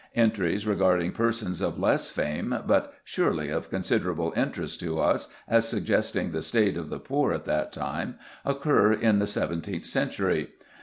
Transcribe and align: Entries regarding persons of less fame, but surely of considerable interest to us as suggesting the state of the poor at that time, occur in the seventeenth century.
Entries 0.15 0.65
regarding 0.65 1.11
persons 1.11 1.61
of 1.61 1.77
less 1.77 2.09
fame, 2.09 2.57
but 2.65 2.91
surely 3.03 3.49
of 3.51 3.69
considerable 3.69 4.33
interest 4.35 4.79
to 4.79 4.99
us 4.99 5.27
as 5.47 5.67
suggesting 5.67 6.31
the 6.31 6.41
state 6.41 6.75
of 6.75 6.89
the 6.89 6.97
poor 6.97 7.31
at 7.31 7.45
that 7.45 7.71
time, 7.71 8.15
occur 8.43 8.91
in 8.93 9.19
the 9.19 9.27
seventeenth 9.27 9.85
century. 9.85 10.49